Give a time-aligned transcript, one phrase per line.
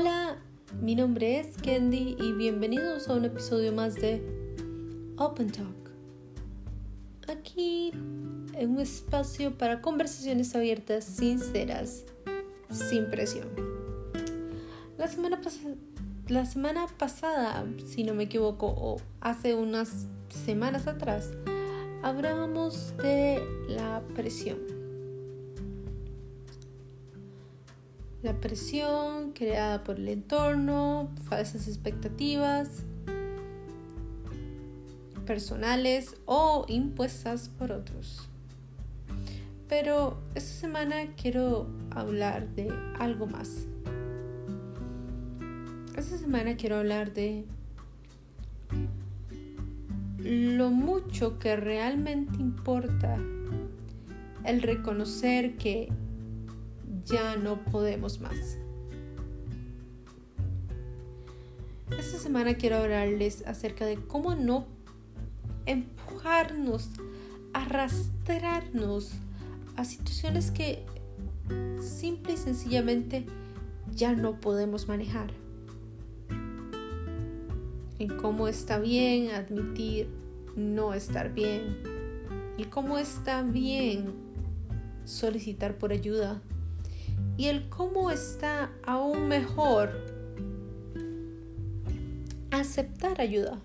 [0.00, 0.36] Hola,
[0.80, 4.22] mi nombre es Candy y bienvenidos a un episodio más de
[5.16, 5.90] Open Talk.
[7.26, 7.90] Aquí
[8.54, 12.04] en un espacio para conversaciones abiertas, sinceras,
[12.70, 13.48] sin presión.
[14.96, 15.08] La
[16.46, 21.32] semana pasada, si no me equivoco, o hace unas semanas atrás,
[22.04, 24.77] hablábamos de la presión
[28.34, 32.84] Presión creada por el entorno, falsas expectativas
[35.26, 38.28] personales o impuestas por otros.
[39.68, 43.66] Pero esta semana quiero hablar de algo más.
[45.96, 47.44] Esta semana quiero hablar de
[50.18, 53.18] lo mucho que realmente importa
[54.44, 55.90] el reconocer que
[57.08, 58.58] ya no podemos más.
[61.90, 64.66] Esta semana quiero hablarles acerca de cómo no
[65.66, 66.90] empujarnos,
[67.52, 69.12] arrastrarnos
[69.76, 70.84] a situaciones que
[71.80, 73.26] simple y sencillamente
[73.94, 75.32] ya no podemos manejar.
[77.98, 80.08] En cómo está bien admitir
[80.56, 81.78] no estar bien.
[82.56, 84.12] Y cómo está bien
[85.04, 86.42] solicitar por ayuda
[87.36, 89.90] y el cómo está aún mejor
[92.50, 93.60] aceptar ayuda.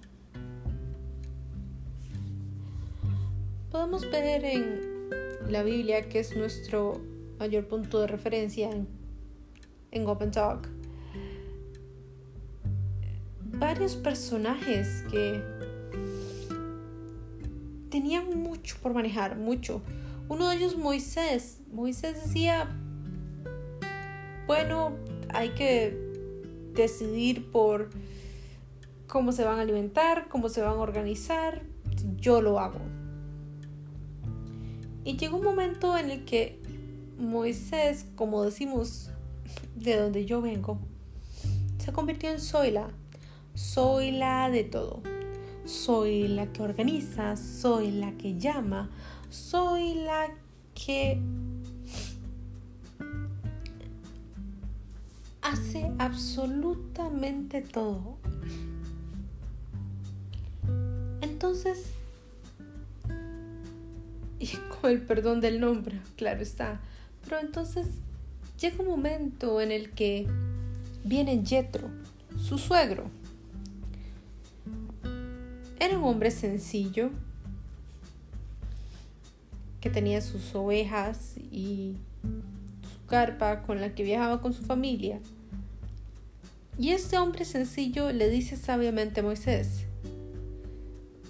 [3.72, 7.02] Podemos ver en la Biblia, que es nuestro
[7.40, 8.70] mayor punto de referencia
[9.92, 10.70] en, Open Talk,
[13.42, 15.42] varios personajes que
[17.90, 19.82] tenían mucho por manejar, mucho.
[20.30, 21.60] Uno de ellos Moisés.
[21.72, 22.70] Moisés decía,
[24.48, 24.94] bueno,
[25.34, 25.98] hay que
[26.74, 27.90] decidir por
[29.08, 31.62] cómo se van a alimentar, cómo se van a organizar,
[32.18, 32.80] yo lo hago.
[35.06, 36.60] Y llegó un momento en el que
[37.20, 39.12] Moisés, como decimos
[39.76, 40.80] de donde yo vengo,
[41.78, 42.90] se convirtió en soy la.
[43.54, 45.02] Soy la de todo.
[45.66, 48.90] Soy la que organiza, soy la que llama,
[49.30, 50.30] soy la
[50.74, 51.22] que
[56.14, 58.18] absolutamente todo.
[61.22, 61.88] Entonces,
[64.40, 64.48] y
[64.80, 66.82] con el perdón del nombre, claro está,
[67.24, 67.88] pero entonces
[68.60, 70.28] llega un momento en el que
[71.04, 71.90] viene Jetro,
[72.38, 73.10] su suegro.
[75.80, 77.10] Era un hombre sencillo
[79.82, 81.98] que tenía sus ovejas y
[82.84, 85.20] su carpa con la que viajaba con su familia.
[86.78, 89.86] Y este hombre sencillo le dice sabiamente a Moisés,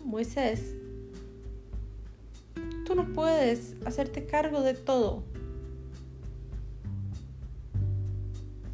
[0.05, 0.75] Moisés,
[2.85, 5.23] tú no puedes hacerte cargo de todo.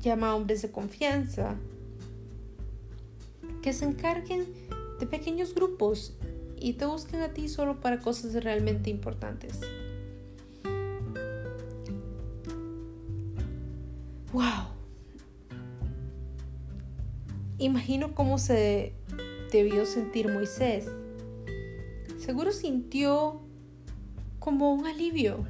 [0.01, 1.55] Llama a hombres de confianza
[3.61, 4.47] que se encarguen
[4.99, 6.13] de pequeños grupos
[6.57, 9.59] y te busquen a ti solo para cosas realmente importantes.
[17.69, 18.93] Imagino cómo se
[19.51, 20.87] debió sentir Moisés.
[22.17, 23.41] Seguro sintió
[24.39, 25.45] como un alivio.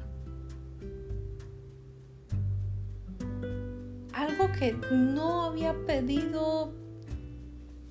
[4.12, 6.74] Algo que no había pedido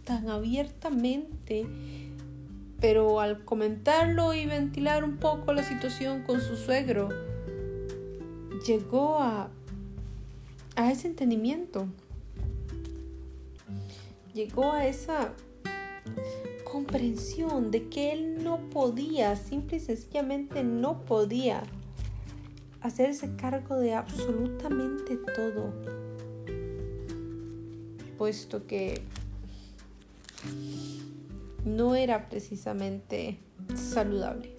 [0.03, 1.65] tan abiertamente,
[2.79, 7.09] pero al comentarlo y ventilar un poco la situación con su suegro,
[8.67, 9.49] llegó a,
[10.75, 11.87] a ese entendimiento
[14.33, 15.33] llegó a esa
[16.63, 21.63] comprensión de que él no podía, simple y sencillamente no podía
[22.81, 25.73] hacerse cargo de absolutamente todo,
[28.17, 29.01] puesto que
[31.65, 33.39] no era precisamente
[33.75, 34.55] saludable.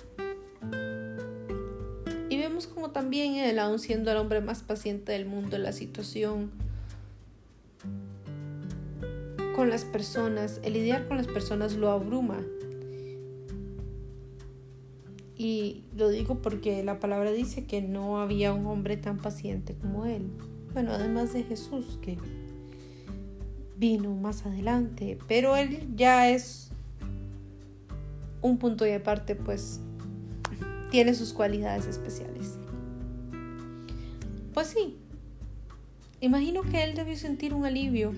[2.28, 6.50] Y vemos como también él, aun siendo el hombre más paciente del mundo, la situación
[9.60, 12.40] con las personas, el lidiar con las personas lo abruma.
[15.36, 20.06] Y lo digo porque la palabra dice que no había un hombre tan paciente como
[20.06, 20.30] él.
[20.72, 22.16] Bueno, además de Jesús que
[23.76, 26.70] vino más adelante, pero él ya es
[28.40, 29.82] un punto y aparte, pues
[30.90, 32.56] tiene sus cualidades especiales.
[34.54, 34.96] Pues sí,
[36.22, 38.14] imagino que él debió sentir un alivio.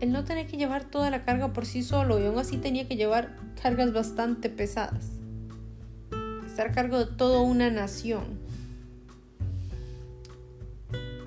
[0.00, 2.88] El no tener que llevar toda la carga por sí solo y aún así tenía
[2.88, 5.10] que llevar cargas bastante pesadas.
[6.46, 8.40] Estar a cargo de toda una nación.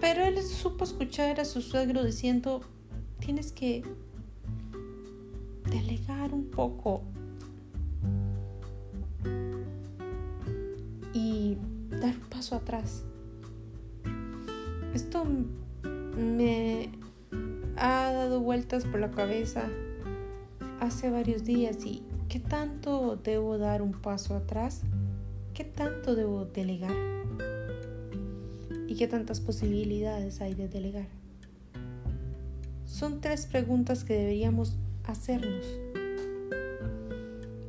[0.01, 2.61] Pero él supo escuchar a su suegro diciendo,
[3.19, 3.83] tienes que
[5.69, 7.03] delegar un poco
[11.13, 11.57] y
[11.89, 13.03] dar un paso atrás.
[14.93, 15.25] Esto
[16.17, 16.89] me
[17.77, 19.69] ha dado vueltas por la cabeza
[20.79, 24.81] hace varios días y ¿qué tanto debo dar un paso atrás?
[25.53, 26.95] ¿Qué tanto debo delegar?
[28.87, 31.07] ¿Y qué tantas posibilidades hay de delegar?
[32.85, 35.65] Son tres preguntas que deberíamos hacernos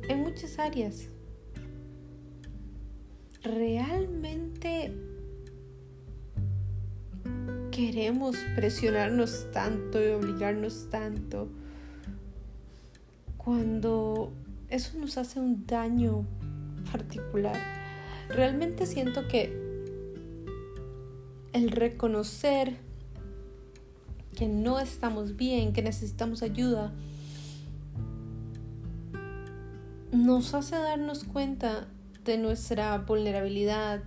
[0.07, 1.07] en muchas áreas.
[3.43, 4.93] ¿Realmente
[7.75, 11.49] queremos presionarnos tanto y obligarnos tanto
[13.35, 14.31] cuando
[14.69, 16.25] eso nos hace un daño
[16.89, 17.57] particular.
[18.29, 19.53] Realmente siento que
[21.51, 22.77] el reconocer
[24.37, 26.93] que no estamos bien, que necesitamos ayuda,
[30.13, 31.89] nos hace darnos cuenta
[32.23, 34.01] de nuestra vulnerabilidad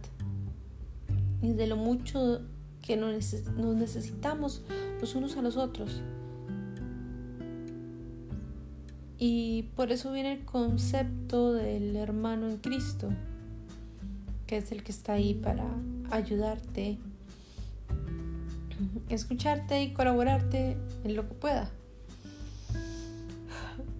[1.43, 2.41] y de lo mucho
[2.89, 4.63] que nos necesitamos
[4.99, 6.01] los unos a los otros.
[9.19, 13.11] Y por eso viene el concepto del hermano en Cristo,
[14.47, 15.67] que es el que está ahí para
[16.11, 16.97] ayudarte,
[19.11, 21.71] escucharte y colaborarte en lo que pueda.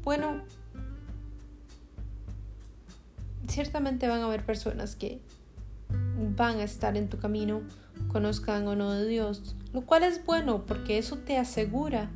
[0.03, 0.41] Bueno,
[3.49, 5.21] ciertamente van a haber personas que
[6.39, 7.61] van a estar en tu camino
[8.07, 12.11] conozcan o no de Dios, lo cual es bueno porque eso te asegura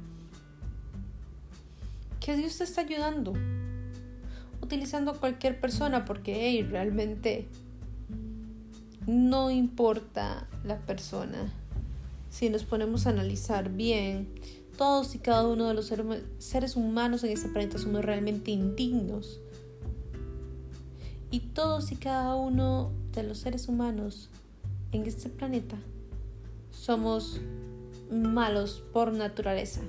[2.21, 3.33] que Dios te está ayudando,
[4.61, 7.49] utilizando a cualquier persona porque realmente
[9.07, 11.53] no importa la persona.
[12.31, 14.29] Si nos ponemos a analizar bien,
[14.79, 15.93] todos y cada uno de los
[16.39, 19.41] seres humanos en este planeta somos realmente indignos.
[21.31, 24.31] Y todos y cada uno de los seres humanos
[24.93, 25.77] en este planeta
[26.71, 27.41] somos
[28.11, 29.81] malos por naturaleza.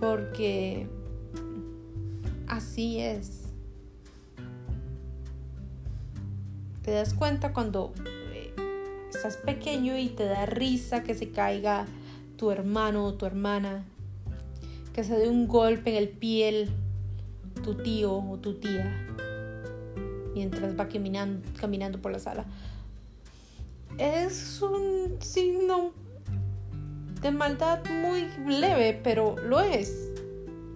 [0.00, 0.86] Porque
[2.48, 3.44] así es.
[6.82, 7.92] Te das cuenta cuando
[8.32, 8.52] eh,
[9.12, 11.86] estás pequeño y te da risa que se caiga
[12.36, 13.84] tu hermano o tu hermana,
[14.92, 16.68] que se dé un golpe en el piel
[17.64, 19.05] tu tío o tu tía
[20.36, 22.44] mientras va caminando, caminando por la sala.
[23.96, 25.92] Es un signo
[27.22, 30.12] de maldad muy leve, pero lo es.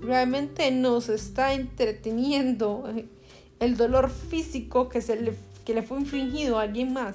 [0.00, 2.84] Realmente nos está entreteniendo
[3.58, 5.34] el dolor físico que, se le,
[5.66, 7.14] que le fue infringido a alguien más.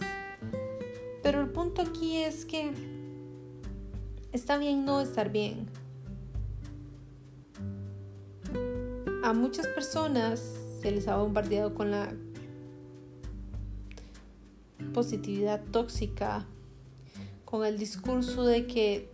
[1.24, 2.72] Pero el punto aquí es que
[4.32, 5.68] está bien no estar bien.
[9.24, 10.40] A muchas personas
[10.84, 12.14] se les ha bombardeado con la
[14.94, 16.46] positividad tóxica,
[17.44, 19.10] con el discurso de que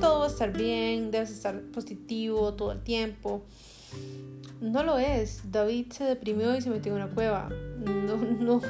[0.00, 3.42] todo va a estar bien, debes estar positivo todo el tiempo.
[4.60, 5.50] No lo es.
[5.50, 7.48] David se deprimió y se metió en una cueva.
[7.84, 8.60] No, no.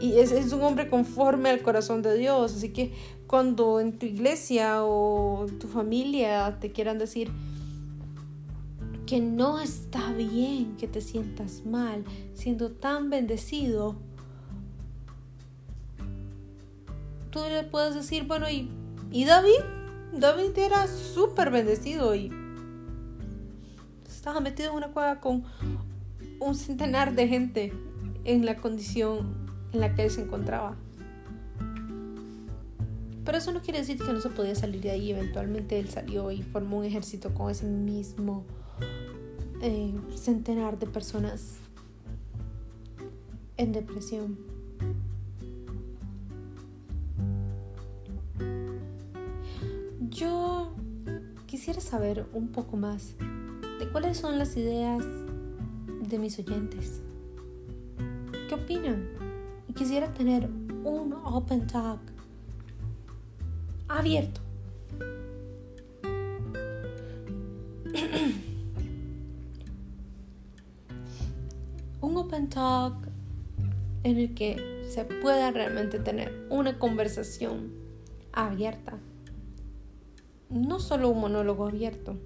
[0.00, 2.54] Y es, es un hombre conforme al corazón de Dios.
[2.54, 2.92] Así que
[3.26, 7.30] cuando en tu iglesia o tu familia te quieran decir
[9.06, 12.04] que no está bien que te sientas mal
[12.34, 13.96] siendo tan bendecido,
[17.30, 18.70] tú le puedes decir, bueno, ¿y,
[19.10, 19.60] y David?
[20.12, 22.32] David era súper bendecido y
[24.08, 25.44] estaba metido en una cueva con
[26.40, 27.72] un centenar de gente
[28.24, 30.76] en la condición en la que él se encontraba.
[33.24, 35.10] Pero eso no quiere decir que no se podía salir de ahí.
[35.10, 38.46] Eventualmente él salió y formó un ejército con ese mismo
[39.60, 41.58] eh, centenar de personas
[43.58, 44.38] en depresión.
[51.68, 53.14] Quisiera saber un poco más
[53.78, 55.04] de cuáles son las ideas
[56.00, 57.02] de mis oyentes.
[58.48, 59.06] ¿Qué opinan?
[59.74, 60.48] Quisiera tener
[60.82, 62.00] un open talk
[63.86, 64.40] abierto.
[72.00, 72.94] un open talk
[74.04, 77.74] en el que se pueda realmente tener una conversación
[78.32, 78.98] abierta.
[80.50, 82.16] No solo un monólogo abierto.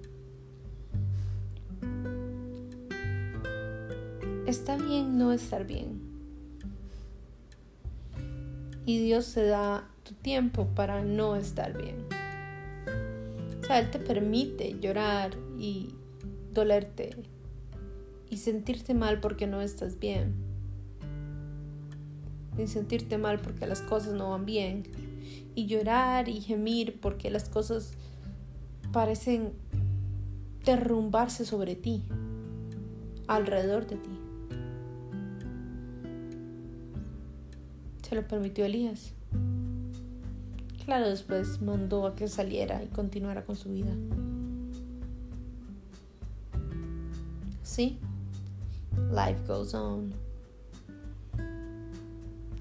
[4.47, 6.01] Está bien no estar bien.
[8.85, 11.97] Y Dios se da tu tiempo para no estar bien.
[13.61, 15.95] O sea, Él te permite llorar y
[16.53, 17.17] dolerte
[18.29, 20.35] y sentirte mal porque no estás bien.
[22.59, 24.85] Y sentirte mal porque las cosas no van bien.
[25.55, 27.95] Y llorar y gemir porque las cosas
[28.93, 29.53] parecen
[30.65, 32.05] derrumbarse sobre ti,
[33.27, 34.11] alrededor de ti.
[38.03, 39.15] Se lo permitió Elías.
[40.85, 43.93] Claro, después mandó a que saliera y continuara con su vida.
[47.63, 47.99] Sí,
[49.11, 50.13] life goes on.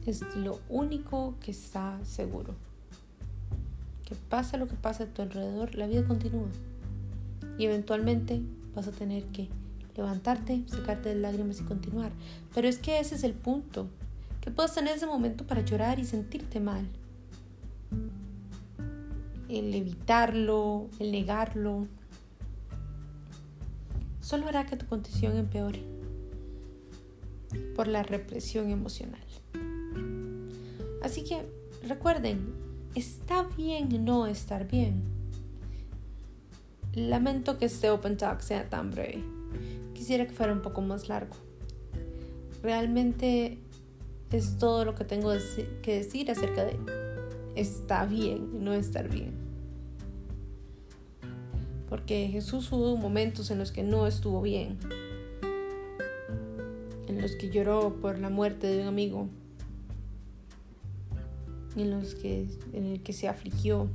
[0.05, 2.55] Es lo único que está seguro.
[4.29, 6.47] Pase lo que pase a tu alrededor, la vida continúa.
[7.57, 8.41] Y eventualmente
[8.75, 9.49] vas a tener que
[9.95, 12.11] levantarte, secarte de lágrimas y continuar.
[12.53, 13.87] Pero es que ese es el punto.
[14.41, 16.87] Que puedas tener ese momento para llorar y sentirte mal.
[19.49, 21.87] El evitarlo, el negarlo,
[24.21, 25.83] solo hará que tu condición empeore
[27.75, 29.19] por la represión emocional.
[31.03, 31.45] Así que
[31.87, 32.53] recuerden,
[32.95, 35.03] está bien no estar bien.
[36.93, 39.23] Lamento que este Open Talk sea tan breve.
[39.93, 41.35] Quisiera que fuera un poco más largo.
[42.61, 43.59] Realmente
[44.31, 45.31] es todo lo que tengo
[45.81, 46.77] que decir acerca de
[47.55, 49.51] está bien no estar bien
[51.91, 54.77] porque Jesús hubo momentos en los que no estuvo bien,
[57.09, 59.27] en los que lloró por la muerte de un amigo,
[61.75, 63.87] en los que en el que se afligió.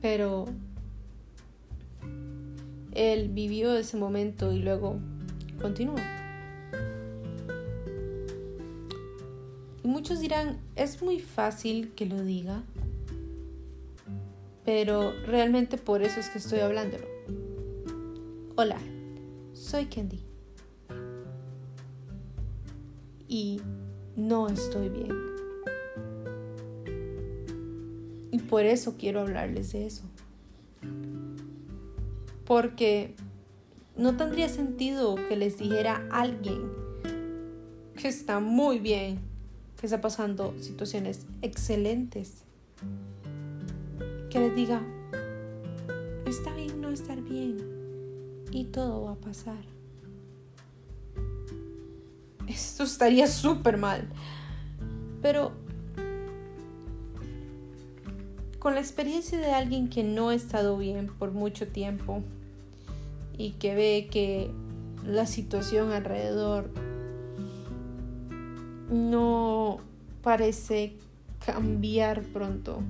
[0.00, 0.46] Pero
[2.92, 4.98] él vivió ese momento y luego
[5.60, 5.96] continuó.
[9.84, 12.62] Y muchos dirán, es muy fácil que lo diga,
[14.64, 17.06] pero realmente por eso es que estoy hablándolo.
[18.56, 18.78] Hola,
[19.52, 20.27] soy Candy.
[23.28, 23.60] Y
[24.16, 25.12] no estoy bien.
[28.30, 30.04] Y por eso quiero hablarles de eso.
[32.44, 33.14] Porque
[33.96, 36.70] no tendría sentido que les dijera alguien
[37.96, 39.18] que está muy bien,
[39.78, 42.44] que está pasando situaciones excelentes
[44.30, 44.82] que les diga,
[46.26, 47.56] está bien no estar bien
[48.50, 49.77] y todo va a pasar.
[52.48, 54.08] Esto estaría súper mal.
[55.22, 55.52] Pero
[58.58, 62.22] con la experiencia de alguien que no ha estado bien por mucho tiempo
[63.36, 64.50] y que ve que
[65.06, 66.70] la situación alrededor
[68.90, 69.78] no
[70.22, 70.96] parece
[71.44, 72.82] cambiar pronto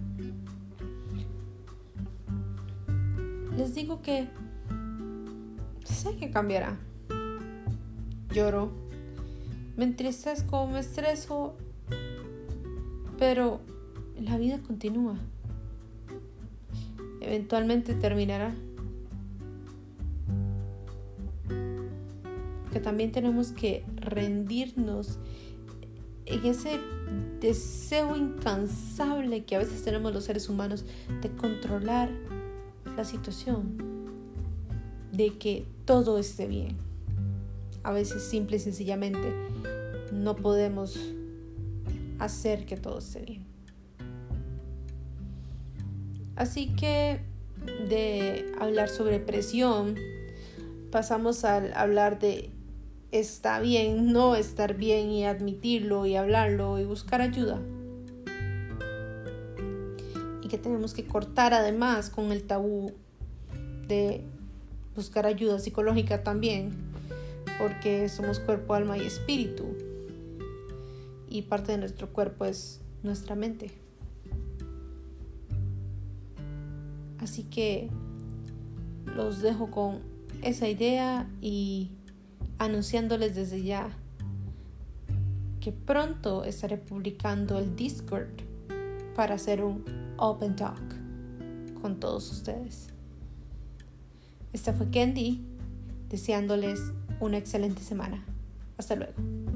[3.59, 4.29] les digo que
[5.85, 6.79] sé que cambiará.
[8.33, 8.71] Lloro,
[9.79, 11.55] me entristezco, me estreso,
[13.17, 13.61] pero
[14.21, 15.15] la vida continúa.
[17.21, 18.53] Eventualmente terminará.
[22.73, 25.21] Que también tenemos que rendirnos
[26.27, 26.81] en ese
[27.41, 30.85] deseo incansable que a veces tenemos los seres humanos
[31.23, 32.11] de controlar
[32.97, 33.79] la situación
[35.13, 36.77] de que todo esté bien.
[37.85, 39.48] A veces simple y sencillamente
[40.13, 40.99] no podemos
[42.19, 43.47] hacer que todo esté bien.
[46.37, 47.21] Así que
[47.89, 49.97] de hablar sobre presión,
[50.91, 52.51] pasamos al hablar de
[53.11, 57.61] está bien, no estar bien y admitirlo y hablarlo y buscar ayuda
[60.49, 62.93] que tenemos que cortar además con el tabú
[63.87, 64.25] de
[64.97, 66.73] buscar ayuda psicológica también,
[67.59, 69.77] porque somos cuerpo, alma y espíritu.
[71.29, 73.71] Y parte de nuestro cuerpo es nuestra mente.
[77.19, 77.91] Así que
[79.17, 80.01] los dejo con
[80.43, 81.91] esa idea y
[82.59, 83.91] anunciándoles desde ya
[85.61, 88.29] que pronto estaré publicando el Discord
[89.15, 89.85] para hacer un
[90.17, 90.81] Open Talk
[91.81, 92.89] con todos ustedes.
[94.53, 95.45] Esta fue Candy,
[96.09, 96.81] deseándoles
[97.21, 98.25] una excelente semana.
[98.77, 99.48] Hasta luego.